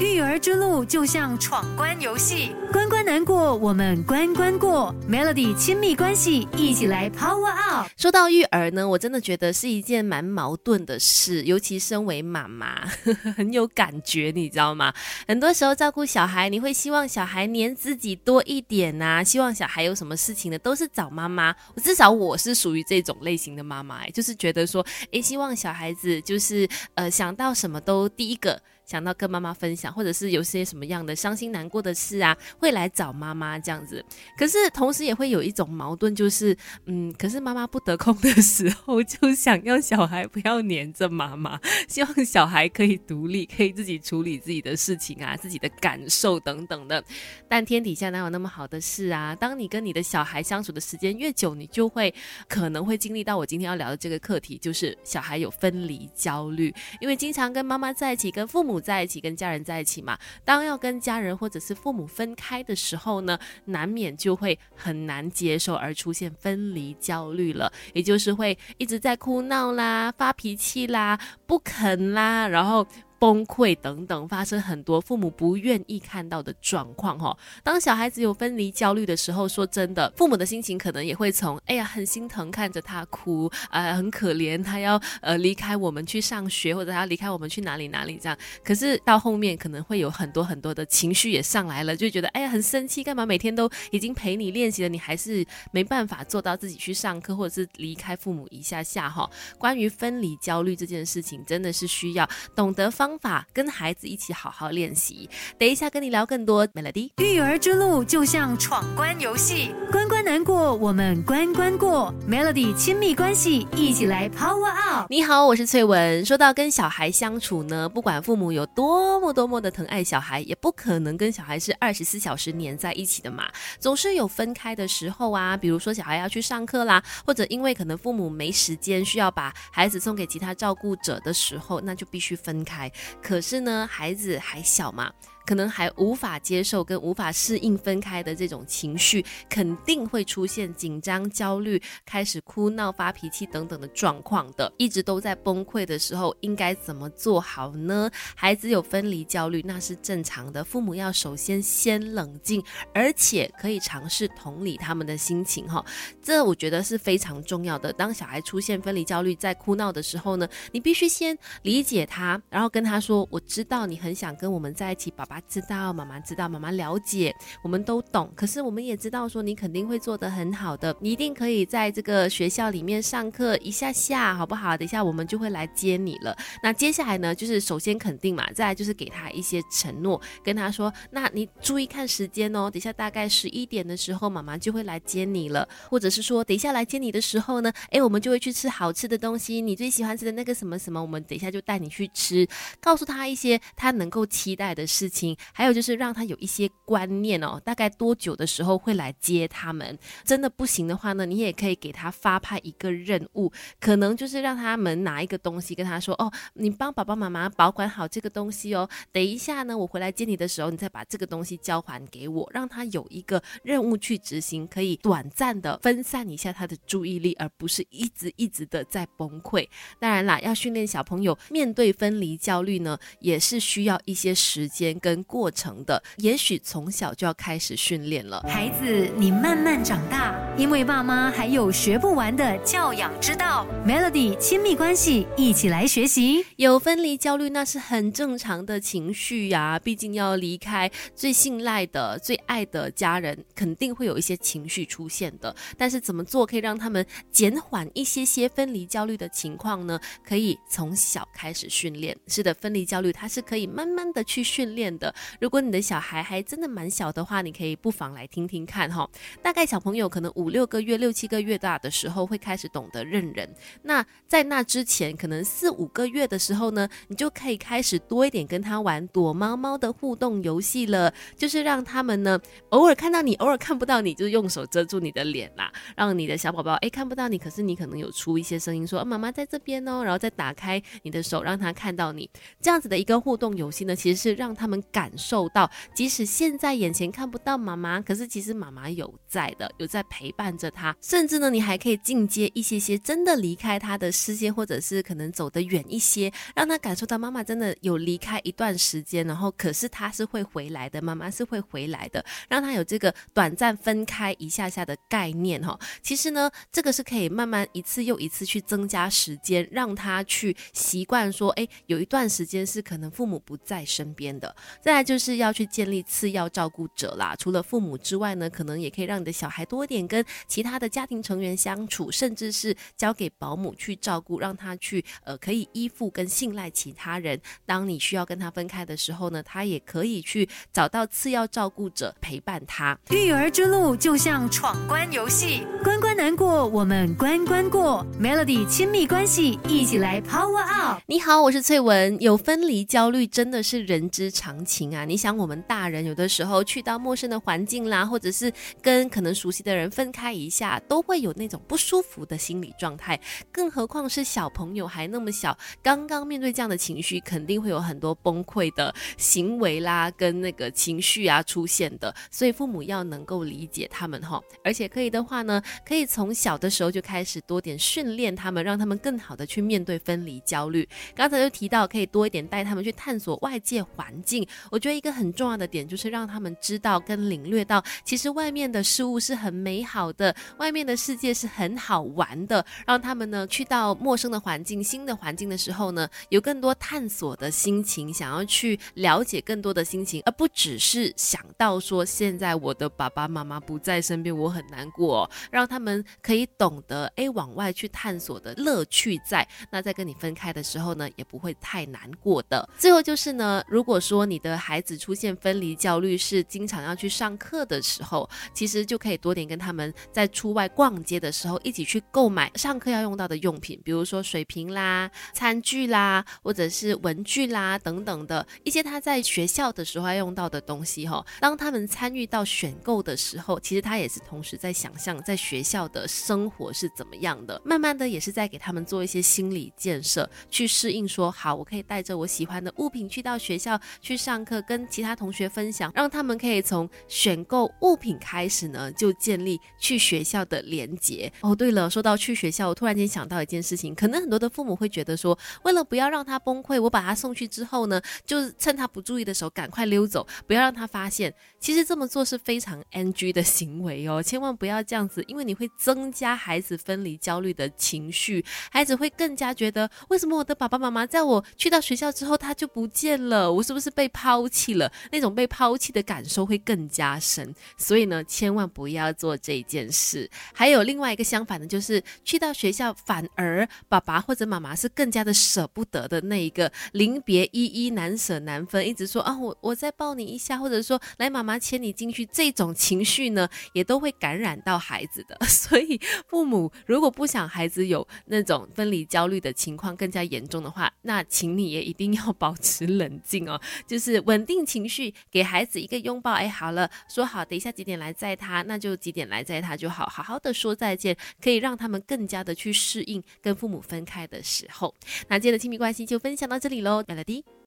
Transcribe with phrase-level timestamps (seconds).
[0.00, 4.94] E 育儿之路就像闯关游戏，关关难过，我们关关过。
[5.08, 7.88] Melody 亲密关系，一起来 Power Up。
[7.96, 12.86] 说到育儿呢，我真的觉得是一件蛮矛盾的事，尤其身为妈妈，
[13.34, 14.92] 很有感觉，你知道吗？
[15.26, 21.56] 很多时候照顾小孩，你会希望小孩黏自己多一点呐，希望小孩有什么事情呢，都是找妈妈。
[21.82, 28.60] 至少我是属于这种类型的妈妈，就是觉得说，诶，希望小孩子就是呃想到什么都第一个。
[28.86, 34.04] 想到跟妈妈分享，或者是有些什么样的伤心难过的事啊，会来找妈妈这样子。
[34.36, 47.02] 可是同时也会有一种矛盾，就是嗯，可是妈妈不得空的时候，就想要小孩不要黏着妈妈， 希望小孩可以独立，可以自己处理自己的事情啊，自己的感受等等的。
[47.48, 49.34] 但天底下哪有那么好的事啊？
[49.34, 52.12] 当你跟你的小孩相处的时间越久，你就会
[52.48, 58.80] 可能会经历到我今天要聊的这个课题，就是小孩有分离焦虑，因为经常跟妈妈在一起，跟父母。
[58.80, 59.99] 在一起跟家人在一起
[60.44, 72.86] 当要跟家人或者是父母分开的时候呢，难免就会很难接受，而出现分离焦虑了，也就是会一直在哭闹啦、发脾气啦、不肯啦，然后。
[73.20, 77.36] 崩溃等等，发生很多父母不愿意看到的状况哈。
[77.62, 88.36] 当小孩子有分离焦虑的时候，说真的，父母的心情可能也会从哎呀很心疼看着他哭啊，很可怜，他要呃离开我们去上学，或者他要离开我们去哪里哪里这样。
[88.64, 99.28] 可是到后面可能会有很多很多的情绪也上来了，就觉得哎呀很生气，干嘛每天都已经陪你练习了，你还是没办法做到自己去上课，或者是离开父母一下下哈。
[99.58, 102.26] 关于分离焦虑这件事情，真的是需要
[102.56, 103.09] 懂得方。
[103.10, 105.28] 方法跟孩子一起好好练习。
[105.58, 106.64] 等一下跟你聊更多。
[106.68, 112.14] Melody，育儿之路就像闯关游戏，关关难过，我们关关过。
[112.28, 115.06] Melody，亲密关系，一起来 Power Up。
[115.10, 116.24] 你好，我是翠文。
[116.24, 125.56] 说到跟小孩相处呢，不管父母有多么多么的疼爱小孩，也不可能跟小孩是二十四小时黏在一起的嘛，总是有分开的时候啊。
[125.56, 132.88] 比如说小孩要去上课啦，或者因为可能父母没时间，需要把孩子送给其他照顾者的时候，那就必须分开。
[133.22, 135.12] 可是呢，孩子还小嘛。
[135.50, 144.72] 可能还无法接受跟无法适应分开的这种情绪，肯定会出现紧张、焦虑，开始哭闹、发脾气等等的状况的。
[144.78, 148.08] 一直都在崩溃的时候，应该怎么做好呢？
[148.36, 150.62] 孩子有分离焦虑，那是正常的。
[150.62, 152.62] 父母要首先先冷静，
[152.94, 155.84] 而且可以尝试同理他们的心情哈。
[156.22, 157.92] 这我觉得是非常重要的。
[157.94, 168.30] 当小孩出现分离焦虑，在哭闹的时候呢，你必须先理解他，然后跟他说：“我知道你很想跟我们在一起，爸爸。”知道妈妈知道妈妈了解，我们都懂。
[168.34, 174.76] 可是我们也知道说你肯定会做得很好的，你一定可以在这个学校里面上课一下下，好不好？
[174.76, 176.36] 等一下我们就会来接你了。
[176.62, 185.68] 那接下来呢，就是首先肯定嘛，再来就是给他一些承诺，跟他说，那你注意看时间哦，等一下大概十一点的时候，妈妈就会来接你了。
[185.88, 192.46] 或者是说，等一下来接你的时候呢，诶，我们就会去吃好吃的东西，你最喜欢吃的那个什么什么，我们等一下就带你去吃。
[192.80, 195.19] 告诉他一些他能够期待的事情。
[195.52, 199.98] 还有就是让他有一些观念哦，大概多久的时候会来接他们？
[200.24, 219.66] 真的不行的话呢，你也可以给他发派一个任务，可能就是让他们拿一个东西跟他说：“哦，你帮爸爸妈妈保管好这个东西哦，等一下呢，我回来接你的时候，你再把这个东西交还给我，让他有一个任务去执行，可以短暂的分散一下他的注意力，而不是一直一直的在崩溃。
[219.98, 225.09] 当然啦，要训练小朋友面对分离焦虑呢，也是需要一些时间跟。
[225.10, 228.40] 跟过程的，也许从小就要开始训练了。
[228.48, 233.66] 孩子，你慢慢长大，因为爸妈还有学不完的教养之道。
[233.82, 236.44] Melody 亲密关系，一起来学习。
[236.56, 239.80] 有分离焦虑，那是很正常的情绪呀。
[239.82, 245.56] 毕竟要离开最信赖的、最爱的家人，肯定会有一些情绪出现的。
[245.78, 249.98] 但是怎么做可以让他们减缓一些些分离焦虑的情况呢？
[250.22, 252.14] 可以从小开始训练。
[252.26, 255.14] 是的，分离焦虑它是可以慢慢的去训练的。
[255.40, 259.08] 如果你的小孩还真的蛮小的话，你可以不妨来听听看哈。
[259.42, 263.48] 大概小朋友可能五六个月、六七个月大的时候会开始懂得认人。
[263.82, 271.12] 那在那之前，可能四五个月的时候呢，你就可以开始多一点跟他玩躲猫猫的互动游戏了。
[271.36, 272.38] 就是让他们呢
[272.70, 282.28] 偶尔看到你，偶尔看不到你，就用手遮住你的脸啦，让你的小宝宝哎看不到你，可是你可能有出一些声音说妈妈在这边哦，然后再打开你的手让他看到你。
[282.60, 290.94] 这样子的一个互动游戏呢，其实是让他们感受到，即使现在眼前看不到妈妈，可是其实妈妈有在的，有在陪陪伴着他。
[291.00, 305.78] 甚至呢，你还可以进阶一些些，真的离开他的视线，或者是可能走得远一些，让他感受到妈妈真的有离开一段时间，然后可是他是会回来的，妈妈是会回来的，让他有这个短暂分开一下下的概念哈。
[306.02, 314.54] 其实呢，这个是可以慢慢一次又一次去增加时间，让他去习惯说，哎，有一段时间是可能父母不在身边的。
[314.80, 327.40] 再来就是要去建立次要照顾者啦，除了父母之外呢，可能也可以让你的小孩多点跟其他的家庭成员相处，甚至是交给保姆去照顾，让他去呃可以依附跟信赖其他人。
[327.66, 332.98] 当你需要跟他分开的时候呢，他也可以去找到次要照顾者陪伴他。
[333.10, 338.06] 育儿之路就像闯关游戏，关关难过，我们关关过。
[338.20, 341.02] Melody 亲密关系，一起来 Power Up。
[341.06, 342.20] 你好，我是翠文。
[342.20, 345.04] 有分离焦虑真的是人之常情啊！
[345.04, 348.52] 你想，我们大人有的时候去到陌生的环境啦，或者是
[348.82, 353.18] 跟可能熟悉的人分开一下，都会有那种不舒服的心理状态。
[353.52, 362.14] 更何况是小朋友还那么小，刚刚面对这样的情绪，肯定会有很多崩溃的行为啦，跟那个情绪啊出现的。
[362.30, 370.88] 所以父母要能够理解他们哈，而且可以的话呢，可以从小的时候就开始多点训练他们，让他们更好的去面对分离焦虑。
[371.14, 374.46] 刚才就提到，可以多一点带他们去探索外界环境。
[374.70, 382.64] 我觉得一个很重要的点就是让他们知道跟领略到，其实外面的事物是很美好好的，外面的世界是很好玩的。
[382.86, 395.30] 让他们呢去到陌生的环境、新的环境的时候呢，有更多探索的心情，想要去了解更多的心情，而不只是想到说现在我的爸爸妈妈不在身边，我很难过。
[395.50, 399.46] 让他们可以懂得，哎，往外去探索的乐趣在。
[399.70, 402.66] 那在跟你分开的时候呢，也不会太难过的。
[402.78, 421.24] 最后就是呢，如果说你的孩子出现分离焦虑，是经常要去上课的时候，其实就可以多点跟他们在出外逛街的时候一起去购买上课要用到的用品，比如说水瓶啦、餐具啦，或者是文具啦等等的一些他在学校的时候要用到的东西哈。
[421.40, 441.32] 当他们参与到选购的时候，其实他也是同时在想象在学校的生活是怎么样的，慢慢的也是在给他们做一些心理建设，去适应说好，我可以带着我喜欢的物品去到学校去上课，跟其他同学分享，让他们可以从选购物品开始呢，就建立去学校的连结。
[441.40, 451.34] 哦，对了，说到去学校，我突然间想到一件事情，可能很多的父母会觉得说，为了不要让他崩溃，我把他送去之后呢，就趁他不注意的时候赶快溜走，不要让他发现。
[451.58, 464.90] 其实这么做是非常 NG 的行为哦，千万不要这样子，因为你会增加孩子分离焦虑的情绪，孩子会更加觉得，为什么我的爸爸妈妈在我去到学校之后他就不见了，我是不是被抛弃了？
[465.10, 470.28] 那种被抛弃的感受会更加深，所以呢，千万不要做这件事。
[470.52, 481.60] 还有另外一个相反的，就是去到学校，反而爸爸或者妈妈是更加的舍不得的那一个，临别依依难舍难分，一直说啊，我我再抱你一下，或者说来妈妈。
[481.60, 485.36] 牵你进去，这种情绪呢，也都会感染到孩子的。
[485.46, 496.32] 所以，父母如果不想孩子有那种分离焦虑的情况更加严重的话，那请你也一定要保持冷静哦， 就是稳定情绪，给孩子一个拥抱。
[496.32, 504.94] 哎，好了，说好，等一下几点来载他，那就几点来载他就好，好好的说再见，可以让他们更加的去适应跟父母分开的时候。
[505.28, 507.50] 那今天的亲密关系就分享到这里喽，拜拜。